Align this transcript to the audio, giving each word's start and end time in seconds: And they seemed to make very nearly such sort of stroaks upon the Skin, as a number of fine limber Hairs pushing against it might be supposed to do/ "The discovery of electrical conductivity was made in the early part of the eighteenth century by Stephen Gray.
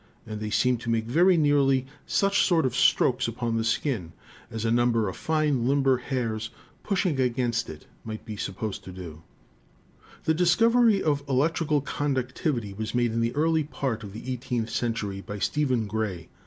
And 0.25 0.39
they 0.39 0.49
seemed 0.49 0.79
to 0.81 0.89
make 0.89 1.05
very 1.05 1.37
nearly 1.37 1.85
such 2.07 2.43
sort 2.43 2.65
of 2.65 2.73
stroaks 2.75 3.27
upon 3.27 3.57
the 3.57 3.63
Skin, 3.63 4.13
as 4.49 4.65
a 4.65 4.71
number 4.71 5.07
of 5.07 5.15
fine 5.15 5.67
limber 5.67 5.97
Hairs 5.97 6.49
pushing 6.81 7.19
against 7.19 7.69
it 7.69 7.85
might 8.03 8.25
be 8.25 8.35
supposed 8.35 8.83
to 8.85 8.91
do/ 8.91 9.21
"The 10.23 10.33
discovery 10.33 11.03
of 11.03 11.23
electrical 11.29 11.81
conductivity 11.81 12.73
was 12.73 12.95
made 12.95 13.11
in 13.11 13.21
the 13.21 13.35
early 13.35 13.63
part 13.63 14.03
of 14.03 14.13
the 14.13 14.31
eighteenth 14.33 14.71
century 14.71 15.21
by 15.21 15.37
Stephen 15.37 15.85
Gray. 15.85 16.29